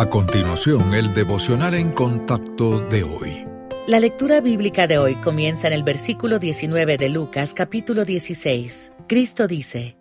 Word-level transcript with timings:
A 0.00 0.08
continuación, 0.08 0.94
el 0.94 1.12
devocional 1.12 1.74
en 1.74 1.90
contacto 1.92 2.80
de 2.88 3.02
hoy. 3.02 3.46
La 3.86 4.00
lectura 4.00 4.40
bíblica 4.40 4.86
de 4.86 4.96
hoy 4.96 5.14
comienza 5.16 5.66
en 5.66 5.74
el 5.74 5.82
versículo 5.82 6.38
19 6.38 6.96
de 6.96 7.10
Lucas 7.10 7.52
capítulo 7.52 8.06
16. 8.06 8.92
Cristo 9.06 9.46
dice, 9.46 9.98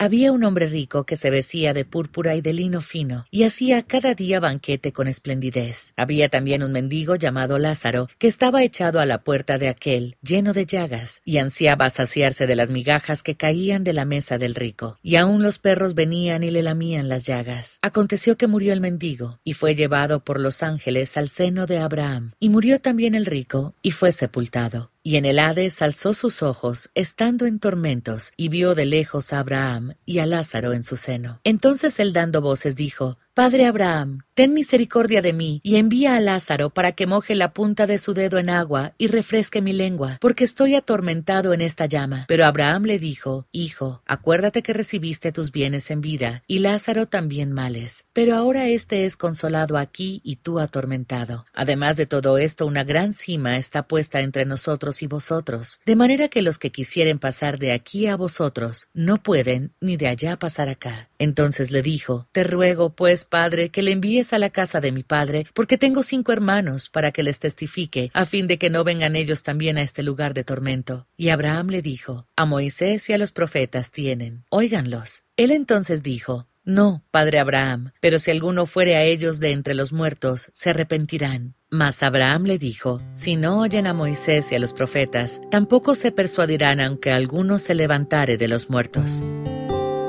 había 0.00 0.32
un 0.32 0.44
hombre 0.44 0.66
rico 0.66 1.04
que 1.04 1.14
se 1.14 1.28
vestía 1.28 1.74
de 1.74 1.84
púrpura 1.84 2.34
y 2.34 2.40
de 2.40 2.54
lino 2.54 2.80
fino, 2.80 3.26
y 3.30 3.42
hacía 3.42 3.82
cada 3.82 4.14
día 4.14 4.40
banquete 4.40 4.94
con 4.94 5.08
esplendidez. 5.08 5.92
Había 5.94 6.30
también 6.30 6.62
un 6.62 6.72
mendigo 6.72 7.16
llamado 7.16 7.58
Lázaro, 7.58 8.08
que 8.16 8.26
estaba 8.26 8.62
echado 8.62 9.00
a 9.00 9.04
la 9.04 9.22
puerta 9.22 9.58
de 9.58 9.68
aquel, 9.68 10.16
lleno 10.22 10.54
de 10.54 10.64
llagas, 10.64 11.20
y 11.26 11.36
ansiaba 11.36 11.90
saciarse 11.90 12.46
de 12.46 12.54
las 12.54 12.70
migajas 12.70 13.22
que 13.22 13.36
caían 13.36 13.84
de 13.84 13.92
la 13.92 14.06
mesa 14.06 14.38
del 14.38 14.54
rico. 14.54 14.98
Y 15.02 15.16
aun 15.16 15.42
los 15.42 15.58
perros 15.58 15.92
venían 15.92 16.44
y 16.44 16.50
le 16.50 16.62
lamían 16.62 17.10
las 17.10 17.26
llagas. 17.26 17.78
Aconteció 17.82 18.38
que 18.38 18.46
murió 18.46 18.72
el 18.72 18.80
mendigo, 18.80 19.38
y 19.44 19.52
fue 19.52 19.74
llevado 19.74 20.24
por 20.24 20.40
los 20.40 20.62
ángeles 20.62 21.18
al 21.18 21.28
seno 21.28 21.66
de 21.66 21.76
Abraham. 21.76 22.32
Y 22.40 22.48
murió 22.48 22.80
también 22.80 23.14
el 23.14 23.26
rico, 23.26 23.74
y 23.82 23.90
fue 23.90 24.12
sepultado. 24.12 24.92
Y 25.02 25.16
en 25.16 25.24
el 25.24 25.38
Hades 25.38 25.80
alzó 25.80 26.12
sus 26.12 26.42
ojos, 26.42 26.90
estando 26.94 27.46
en 27.46 27.58
tormentos, 27.58 28.32
y 28.36 28.50
vio 28.50 28.74
de 28.74 28.84
lejos 28.84 29.32
a 29.32 29.38
Abraham 29.38 29.94
y 30.04 30.18
a 30.18 30.26
Lázaro 30.26 30.74
en 30.74 30.84
su 30.84 30.98
seno. 30.98 31.40
Entonces 31.42 31.98
él 32.00 32.12
dando 32.12 32.42
voces 32.42 32.76
dijo, 32.76 33.16
Padre 33.40 33.64
Abraham, 33.64 34.20
ten 34.34 34.52
misericordia 34.52 35.22
de 35.22 35.32
mí, 35.32 35.62
y 35.64 35.76
envía 35.76 36.14
a 36.14 36.20
Lázaro 36.20 36.68
para 36.68 36.92
que 36.92 37.06
moje 37.06 37.34
la 37.34 37.54
punta 37.54 37.86
de 37.86 37.96
su 37.96 38.12
dedo 38.12 38.36
en 38.36 38.50
agua 38.50 38.92
y 38.98 39.06
refresque 39.06 39.62
mi 39.62 39.72
lengua, 39.72 40.18
porque 40.20 40.44
estoy 40.44 40.74
atormentado 40.74 41.54
en 41.54 41.62
esta 41.62 41.86
llama. 41.86 42.26
Pero 42.28 42.44
Abraham 42.44 42.82
le 42.82 42.98
dijo, 42.98 43.46
Hijo, 43.50 44.02
acuérdate 44.04 44.62
que 44.62 44.74
recibiste 44.74 45.32
tus 45.32 45.52
bienes 45.52 45.90
en 45.90 46.02
vida, 46.02 46.42
y 46.46 46.58
Lázaro 46.58 47.06
también 47.06 47.50
males. 47.50 48.04
Pero 48.12 48.36
ahora 48.36 48.68
éste 48.68 49.06
es 49.06 49.16
consolado 49.16 49.78
aquí 49.78 50.20
y 50.22 50.36
tú 50.36 50.58
atormentado. 50.58 51.46
Además 51.54 51.96
de 51.96 52.04
todo 52.04 52.36
esto, 52.36 52.66
una 52.66 52.84
gran 52.84 53.14
cima 53.14 53.56
está 53.56 53.84
puesta 53.84 54.20
entre 54.20 54.44
nosotros 54.44 55.00
y 55.00 55.06
vosotros, 55.06 55.80
de 55.86 55.96
manera 55.96 56.28
que 56.28 56.42
los 56.42 56.58
que 56.58 56.72
quisieren 56.72 57.18
pasar 57.18 57.58
de 57.58 57.72
aquí 57.72 58.06
a 58.06 58.18
vosotros 58.18 58.88
no 58.92 59.22
pueden 59.22 59.72
ni 59.80 59.96
de 59.96 60.08
allá 60.08 60.38
pasar 60.38 60.68
acá. 60.68 61.09
Entonces 61.20 61.70
le 61.70 61.82
dijo, 61.82 62.26
Te 62.32 62.44
ruego, 62.44 62.94
pues, 62.96 63.26
Padre, 63.26 63.68
que 63.68 63.82
le 63.82 63.92
envíes 63.92 64.32
a 64.32 64.38
la 64.38 64.48
casa 64.48 64.80
de 64.80 64.90
mi 64.90 65.02
Padre, 65.02 65.46
porque 65.52 65.76
tengo 65.76 66.02
cinco 66.02 66.32
hermanos, 66.32 66.88
para 66.88 67.12
que 67.12 67.22
les 67.22 67.38
testifique, 67.38 68.10
a 68.14 68.24
fin 68.24 68.46
de 68.46 68.58
que 68.58 68.70
no 68.70 68.84
vengan 68.84 69.14
ellos 69.16 69.42
también 69.42 69.76
a 69.76 69.82
este 69.82 70.02
lugar 70.02 70.32
de 70.32 70.44
tormento. 70.44 71.06
Y 71.18 71.28
Abraham 71.28 71.68
le 71.68 71.82
dijo, 71.82 72.26
A 72.36 72.46
Moisés 72.46 73.08
y 73.10 73.12
a 73.12 73.18
los 73.18 73.32
profetas 73.32 73.90
tienen, 73.90 74.44
óiganlos. 74.48 75.24
Él 75.36 75.50
entonces 75.50 76.02
dijo, 76.02 76.46
no, 76.62 77.02
padre 77.10 77.38
Abraham, 77.38 77.92
pero 78.00 78.18
si 78.18 78.30
alguno 78.30 78.66
fuere 78.66 78.96
a 78.96 79.02
ellos 79.02 79.40
de 79.40 79.50
entre 79.50 79.74
los 79.74 79.92
muertos, 79.92 80.50
se 80.52 80.70
arrepentirán. 80.70 81.54
Mas 81.70 82.02
Abraham 82.02 82.44
le 82.44 82.58
dijo, 82.58 83.00
Si 83.12 83.36
no 83.36 83.60
oyen 83.60 83.86
a 83.86 83.94
Moisés 83.94 84.52
y 84.52 84.56
a 84.56 84.58
los 84.58 84.72
profetas, 84.72 85.40
tampoco 85.50 85.94
se 85.94 86.12
persuadirán 86.12 86.80
aunque 86.80 87.12
alguno 87.12 87.58
se 87.58 87.74
levantare 87.74 88.36
de 88.36 88.48
los 88.48 88.70
muertos. 88.70 89.22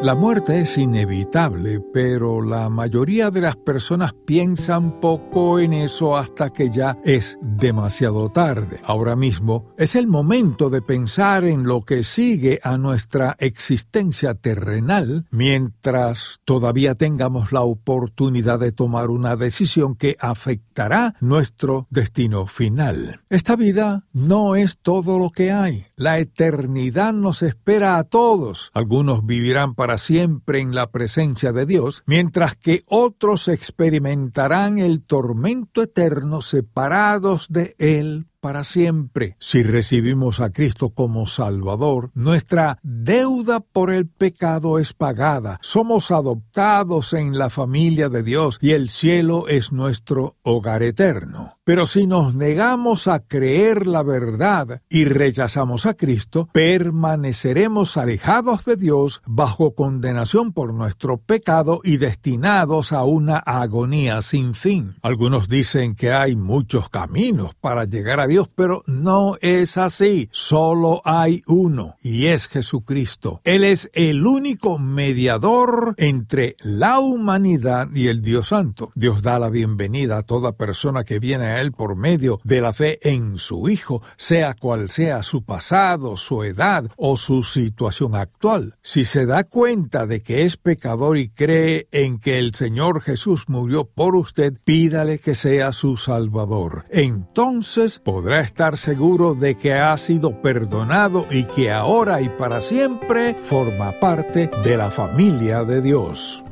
La 0.00 0.14
muerte 0.14 0.60
es 0.60 0.78
inevitable, 0.78 1.80
pero 1.80 2.40
la 2.40 2.68
mayoría 2.68 3.32
de 3.32 3.40
las 3.40 3.56
personas 3.56 4.12
piensan 4.12 5.00
poco 5.00 5.58
en 5.58 5.72
eso 5.72 6.16
hasta 6.16 6.50
que 6.50 6.70
ya 6.70 6.96
es 7.04 7.36
demasiado 7.42 8.28
tarde. 8.28 8.78
Ahora 8.84 9.16
mismo 9.16 9.74
es 9.76 9.96
el 9.96 10.06
momento 10.06 10.70
de 10.70 10.82
pensar 10.82 11.42
en 11.42 11.64
lo 11.64 11.80
que 11.80 12.04
sigue 12.04 12.60
a 12.62 12.78
nuestra 12.78 13.34
existencia 13.40 14.34
terrenal 14.34 15.26
mientras 15.32 16.38
todavía 16.44 16.94
tengamos 16.94 17.50
la 17.50 17.62
oportunidad 17.62 18.60
de 18.60 18.70
tomar 18.70 19.10
una 19.10 19.34
decisión 19.34 19.96
que 19.96 20.14
afectará 20.20 21.16
nuestro 21.20 21.88
destino 21.90 22.46
final. 22.46 23.20
Esta 23.30 23.56
vida 23.56 24.04
no 24.12 24.54
es 24.54 24.78
todo 24.78 25.18
lo 25.18 25.30
que 25.30 25.50
hay. 25.50 25.87
La 25.98 26.20
eternidad 26.20 27.12
nos 27.12 27.42
espera 27.42 27.98
a 27.98 28.04
todos. 28.04 28.70
Algunos 28.72 29.26
vivirán 29.26 29.74
para 29.74 29.98
siempre 29.98 30.60
en 30.60 30.72
la 30.72 30.92
presencia 30.92 31.52
de 31.52 31.66
Dios, 31.66 32.04
mientras 32.06 32.56
que 32.56 32.84
otros 32.86 33.48
experimentarán 33.48 34.78
el 34.78 35.02
tormento 35.02 35.82
eterno 35.82 36.40
separados 36.40 37.48
de 37.48 37.74
Él 37.78 38.28
para 38.48 38.64
siempre. 38.64 39.36
Si 39.38 39.62
recibimos 39.62 40.40
a 40.40 40.48
Cristo 40.48 40.88
como 40.88 41.26
Salvador, 41.26 42.10
nuestra 42.14 42.78
deuda 42.82 43.60
por 43.60 43.92
el 43.92 44.08
pecado 44.08 44.78
es 44.78 44.94
pagada. 44.94 45.58
Somos 45.60 46.10
adoptados 46.10 47.12
en 47.12 47.36
la 47.36 47.50
familia 47.50 48.08
de 48.08 48.22
Dios 48.22 48.56
y 48.62 48.70
el 48.70 48.88
cielo 48.88 49.48
es 49.48 49.70
nuestro 49.70 50.36
hogar 50.44 50.82
eterno. 50.82 51.58
Pero 51.68 51.84
si 51.84 52.06
nos 52.06 52.34
negamos 52.34 53.08
a 53.08 53.20
creer 53.20 53.86
la 53.86 54.02
verdad 54.02 54.80
y 54.88 55.04
rechazamos 55.04 55.84
a 55.84 55.92
Cristo, 55.92 56.48
permaneceremos 56.50 57.98
alejados 57.98 58.64
de 58.64 58.76
Dios 58.76 59.20
bajo 59.26 59.74
condenación 59.74 60.54
por 60.54 60.72
nuestro 60.72 61.18
pecado 61.18 61.82
y 61.84 61.98
destinados 61.98 62.92
a 62.92 63.04
una 63.04 63.36
agonía 63.36 64.22
sin 64.22 64.54
fin. 64.54 64.94
Algunos 65.02 65.50
dicen 65.50 65.94
que 65.94 66.10
hay 66.10 66.36
muchos 66.36 66.88
caminos 66.88 67.54
para 67.60 67.84
llegar 67.84 68.20
a 68.20 68.26
Dios, 68.26 68.37
pero 68.46 68.82
no 68.86 69.36
es 69.40 69.76
así. 69.76 70.28
Solo 70.30 71.00
hay 71.04 71.42
uno, 71.46 71.96
y 72.02 72.26
es 72.26 72.46
Jesucristo. 72.46 73.40
Él 73.42 73.64
es 73.64 73.90
el 73.94 74.26
único 74.26 74.78
mediador 74.78 75.94
entre 75.96 76.54
la 76.60 77.00
humanidad 77.00 77.88
y 77.92 78.06
el 78.06 78.22
Dios 78.22 78.48
Santo. 78.48 78.92
Dios 78.94 79.22
da 79.22 79.38
la 79.38 79.48
bienvenida 79.48 80.18
a 80.18 80.22
toda 80.22 80.52
persona 80.52 81.04
que 81.04 81.18
viene 81.18 81.46
a 81.46 81.60
él 81.60 81.72
por 81.72 81.96
medio 81.96 82.40
de 82.44 82.60
la 82.60 82.72
fe 82.72 82.98
en 83.02 83.38
su 83.38 83.68
Hijo, 83.68 84.02
sea 84.16 84.54
cual 84.54 84.90
sea 84.90 85.22
su 85.22 85.42
pasado, 85.42 86.16
su 86.16 86.44
edad 86.44 86.90
o 86.96 87.16
su 87.16 87.42
situación 87.42 88.14
actual. 88.14 88.76
Si 88.82 89.04
se 89.04 89.26
da 89.26 89.44
cuenta 89.44 90.06
de 90.06 90.22
que 90.22 90.44
es 90.44 90.56
pecador 90.56 91.18
y 91.18 91.30
cree 91.30 91.88
en 91.90 92.18
que 92.18 92.38
el 92.38 92.54
Señor 92.54 93.00
Jesús 93.00 93.48
murió 93.48 93.84
por 93.84 94.14
usted, 94.14 94.54
pídale 94.64 95.18
que 95.18 95.34
sea 95.34 95.72
su 95.72 95.96
Salvador. 95.96 96.84
Entonces 96.90 97.98
podrá 98.18 98.40
estar 98.40 98.76
seguro 98.76 99.36
de 99.36 99.54
que 99.54 99.74
ha 99.74 99.96
sido 99.96 100.42
perdonado 100.42 101.24
y 101.30 101.44
que 101.44 101.70
ahora 101.70 102.20
y 102.20 102.28
para 102.28 102.60
siempre 102.60 103.34
forma 103.34 103.92
parte 103.92 104.50
de 104.64 104.76
la 104.76 104.90
familia 104.90 105.62
de 105.62 105.80
Dios. 105.80 106.42